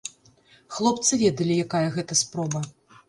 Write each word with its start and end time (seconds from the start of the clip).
Хлопцы 0.77 1.13
ведалі, 1.25 1.59
якая 1.67 1.85
гэта 1.99 2.19
спроба. 2.23 2.59